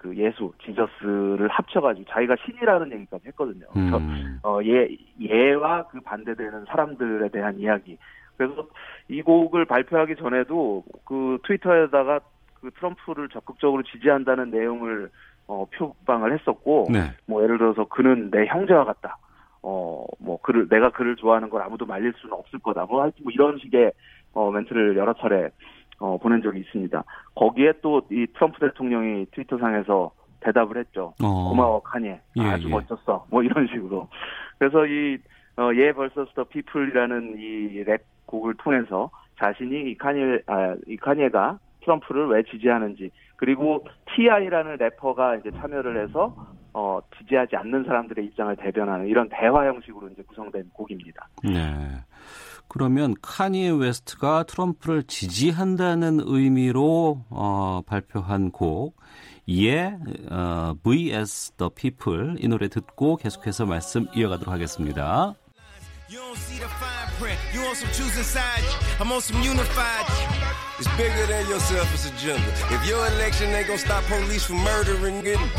[0.01, 3.67] 그 예수 지저스를 합쳐가지고 자기가 신이라는 얘기까지 했거든요.
[3.77, 4.41] 음.
[4.43, 4.89] 어, 예
[5.21, 7.99] 예와 그 반대되는 사람들에 대한 이야기.
[8.39, 8.67] 그래서
[9.09, 12.21] 이 곡을 발표하기 전에도 그 트위터에다가
[12.55, 15.11] 그 트럼프를 적극적으로 지지한다는 내용을
[15.47, 17.01] 어, 표방을 했었고, 네.
[17.27, 19.19] 뭐 예를 들어서 그는 내 형제와 같다.
[19.63, 22.87] 어, 뭐, 그를, 내가 그를 좋아하는 걸 아무도 말릴 수는 없을 거다.
[22.87, 23.93] 뭐, 하여튼 뭐 이런 식의,
[24.33, 25.51] 어, 멘트를 여러 차례,
[26.01, 27.05] 어, 보낸 적이 있습니다.
[27.37, 30.11] 거기에 또 이 트럼프 대통령이 트위터상에서,
[30.41, 31.13] 대답을 했죠.
[31.23, 31.49] 어.
[31.51, 32.71] 고마워 카니에 예, 아주 예.
[32.71, 33.27] 멋졌어.
[33.31, 34.09] 뭐 이런 식으로.
[34.59, 35.19] 그래서 이
[35.59, 41.59] 어, Ye versus the people이라는 이 랩 곡을 통해서 자신이 이 카니에 아, 이 카니에가
[41.83, 43.85] 트럼프를 왜 지지하는지 그리고
[44.15, 46.35] T.I.라는 래퍼가 이제 참여를 해서
[46.73, 51.29] 어, 지지하지 않는 사람들의 입장을 대변하는 이런 대화 형식으로 이제 구성된 곡입니다.
[51.43, 51.53] 네.
[52.71, 58.97] 그러면 카니에 웨스트가 트럼프를 지지한다는 의미로 어, 발표한 곡
[59.49, 59.97] 예,
[60.31, 65.35] 어, vs the people 이 노래 듣고 계속해서 말씀 이어가도록 하겠습니다.
[66.09, 67.39] You don't see the fine print.
[67.53, 68.71] You on some choosing sides.
[69.01, 70.07] I'm on some unified.
[70.79, 72.51] It's bigger than yourself as agenda.
[72.71, 75.51] If your election ain't gonna stop police from murdering, getting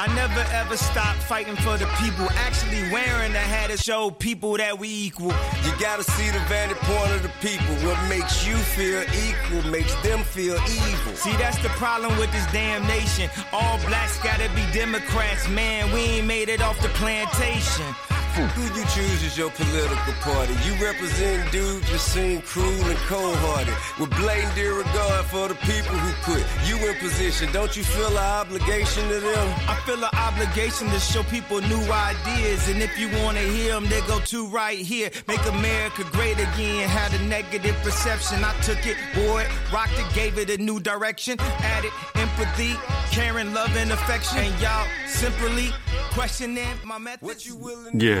[0.00, 2.26] I never ever stop fighting for the people.
[2.30, 5.28] Actually wearing the hat to show people that we equal.
[5.28, 7.74] You gotta see the vantage point of the people.
[7.86, 11.14] What makes you feel equal makes them feel evil.
[11.16, 13.28] See, that's the problem with this damn nation.
[13.52, 15.92] All blacks gotta be Democrats, man.
[15.92, 17.94] We ain't made it off the plantation.
[18.30, 20.54] Who you choose as your political party?
[20.64, 26.12] You represent dudes that seem cruel and cold-hearted, with blatant disregard for the people who
[26.22, 27.52] put you in position.
[27.52, 29.48] Don't you feel an obligation to them?
[29.68, 33.74] I feel an obligation to show people new ideas, and if you want to hear
[33.74, 35.10] them, they go to right here.
[35.26, 36.88] Make America great again.
[36.88, 40.78] Had a negative perception, I took it, wore it, rocked it, gave it a new
[40.78, 42.74] direction, added empathy,
[43.10, 44.38] caring, love, and affection.
[44.38, 45.70] And y'all simply
[46.12, 47.50] questioning my methods.
[47.92, 48.19] Yeah.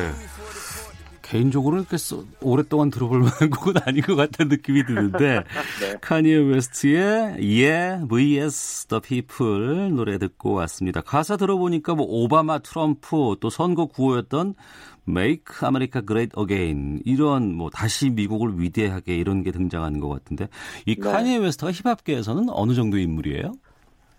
[1.30, 1.96] 개인적으로는 이렇게
[2.42, 5.44] 오랫동안 들어볼 만한 곡은 아닌 것 같은 느낌이 드는데
[5.80, 5.96] 네.
[6.00, 11.00] 카니에 웨스트의 Yeah vs The People 노래 듣고 왔습니다.
[11.00, 14.54] 가사 들어보니까 뭐 오바마, 트럼프 또 선거 구호였던
[15.08, 20.48] Make America Great Again 이런 뭐 다시 미국을 위대하게 이런 게 등장하는 것 같은데
[20.84, 21.00] 이 네.
[21.00, 23.52] 카니에 웨스트가 힙합계에서는 어느 정도의 인물이에요?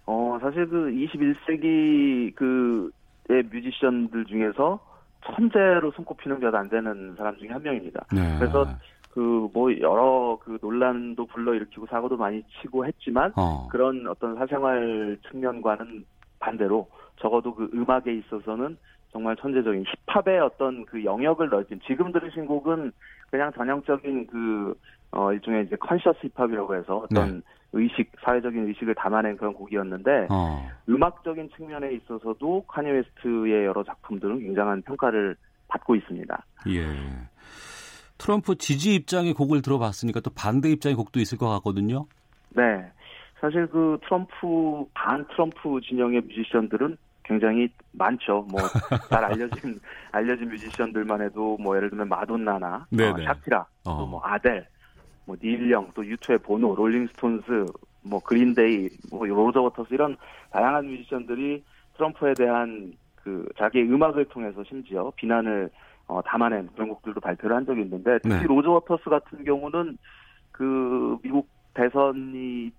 [0.06, 4.80] 어 사실 그 21세기 그의 뮤지션들 중에서
[5.26, 8.06] 천재로 손꼽히는 몇안 되는 사람 중에 한 명입니다.
[8.14, 8.38] 네.
[8.40, 8.66] 그래서
[9.12, 13.68] 그 뭐 여러 그 논란도 불러일으키고 사고도 많이 치고 했지만 어.
[13.70, 16.06] 그런 어떤 사생활 측면과는
[16.40, 16.88] 반대로
[17.20, 18.78] 적어도 그 음악에 있어서는
[19.12, 22.92] 정말 천재적인 힙합의 어떤 그 영역을 넓힌 지금 들으신 곡은
[23.30, 24.74] 그냥 전형적인 그
[25.12, 27.42] 어 일종의 이제 conscious 힙합이라고 해서 어떤 네.
[27.74, 30.70] 의식 사회적인 의식을 담아낸 그런 곡이었는데 어.
[30.90, 35.36] 음악적인 측면에 있어서도 카니 웨스트의 여러 작품들은 굉장한 평가를
[35.68, 36.46] 받고 있습니다.
[36.70, 36.86] 예.
[38.18, 42.06] 트럼프 지지 입장의 곡을 들어봤으니까 또 반대 입장의 곡도 있을 것 같거든요.
[42.50, 42.92] 네.
[43.40, 48.46] 사실 그 트럼프 반 트럼프 진영의 뮤지션들은 굉장히 많죠.
[48.52, 48.62] 뭐
[49.10, 49.80] 잘 알려진
[50.12, 53.98] 알려진 뮤지션들만 해도 뭐 예를 들면 마돈나나 어, 샤키라 어.
[53.98, 54.68] 또뭐 아델
[55.32, 57.66] 뭐닐영또 유투의 보노, 롤링스톤스,
[58.04, 60.18] 뭐 그린데이, 뭐 로저 워터스 이런
[60.52, 61.64] 다양한 뮤지션들이
[61.96, 65.70] 트럼프에 대한 그 자기의 음악을 통해서 심지어 비난을
[66.08, 68.44] 어, 담아낸 그런 곡들도 발표를 한 적이 있는데 특히 네.
[68.44, 69.98] 로저 워터스 같은 경우는
[70.52, 72.72] 그 미국 대선이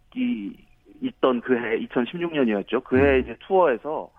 [1.01, 2.85] 있던 그해 2016년이었죠.
[2.85, 3.21] 그해 음.
[3.21, 4.11] 이제 투어에서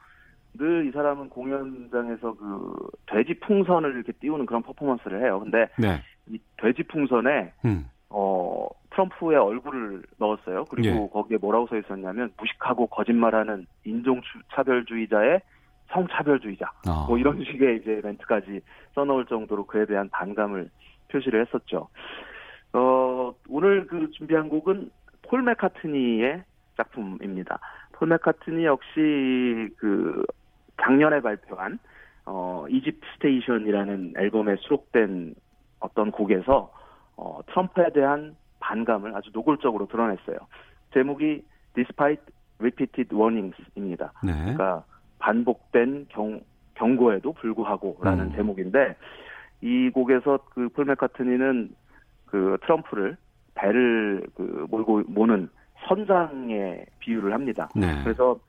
[0.55, 2.73] 늘 이 사람은 공연장에서 그
[3.07, 5.39] 돼지 풍선을 이렇게 띄우는 그런 퍼포먼스를 해요.
[5.39, 6.01] 근데 네.
[6.27, 7.85] 이 돼지 풍선에 음.
[8.15, 10.65] 어, 트럼프의 얼굴을 넣었어요.
[10.65, 11.09] 그리고 예.
[11.11, 15.41] 거기에 뭐라고 써 있었냐면 무식하고 거짓말하는 인종차별주의자의
[15.91, 16.71] 성차별주의자.
[16.87, 17.05] 아.
[17.07, 18.61] 뭐 이런 식의 이제 멘트까지
[18.93, 20.69] 써놓을 정도로 그에 대한 반감을
[21.11, 21.89] 표시를 했었죠.
[22.73, 24.91] 어, 오늘 그 준비한 곡은
[25.23, 26.43] 폴 맥카트니의
[26.77, 27.59] 작품입니다.
[27.93, 30.23] 폴 맥카트니 역시 그
[30.83, 31.79] 작년에 발표한
[32.27, 35.33] 어, 이집트 스테이션이라는 앨범에 수록된
[35.79, 36.71] 어떤 곡에서
[37.17, 40.37] 어, 트럼프에 대한 반감을 아주 노골적으로 드러냈어요.
[40.93, 41.43] 제목이
[41.75, 42.23] Despite
[42.59, 44.13] Repeated Warnings입니다.
[44.23, 44.33] 네.
[44.33, 44.83] 그러니까
[45.19, 46.41] 반복된 경,
[46.75, 48.35] 경고에도 불구하고라는 음.
[48.35, 48.95] 제목인데
[49.61, 51.73] 이 곡에서 그폴 맥카트니는
[52.25, 53.17] 그 트럼프를
[53.55, 55.49] 배를 그 몰고 모는
[55.87, 57.69] 선장에 비유를 합니다.
[57.75, 58.03] 네.
[58.03, 58.39] 그래서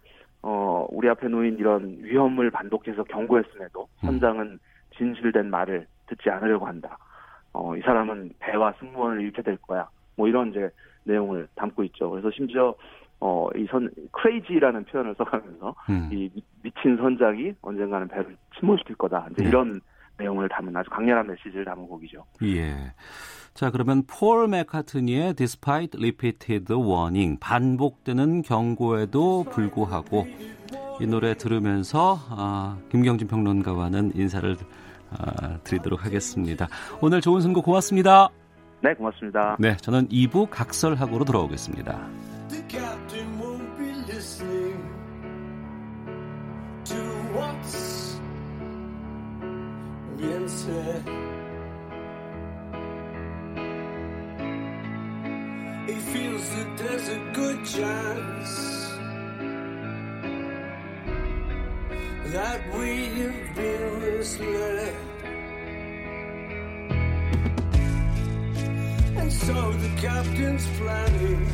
[0.43, 4.07] 어 우리 앞에 놓인 이런 위험을 반복해서 경고했음에도 음.
[4.07, 4.59] 선장은
[4.97, 6.99] 진실된 말을 듣지 않으려고 한다.
[7.55, 9.89] 어, 이 사람은 배와 승무원을 잃게 될 거야.
[10.17, 10.69] 뭐 이런 이제
[11.05, 12.11] 내용을 담고 있죠.
[12.11, 12.75] 그래서 심지어
[13.21, 16.11] 어, 이 선, 크레이지라는 표현을 써가면서 음.
[16.13, 16.31] 이
[16.63, 19.29] 미친 선장이 언젠가는 배를 침몰시킬 거다.
[19.33, 19.49] 이제 네.
[19.49, 19.81] 이런
[20.19, 22.25] 내용을 담은 아주 강렬한 메시지를 담은 곡이죠.
[22.43, 22.93] 예.
[23.55, 30.27] 자, 그러면 폴 맥카트니의 Despite Repeated Warning, 반복되는 경고에도 불구하고
[31.01, 34.84] 이 노래 들으면서 아, 김경진 평론가와는 인사를 아,
[35.65, 36.69] 드리도록 하겠습니다.
[37.01, 38.29] 오늘 좋은 선곡 고맙습니다.
[38.83, 39.57] 네, 고맙습니다.
[39.59, 41.99] 네, 저는 2부 각설하고로 돌아오겠습니다.
[55.87, 58.84] He feels that there's a good chance
[62.35, 64.95] that we've been misled.
[69.17, 71.47] And so the captain's planning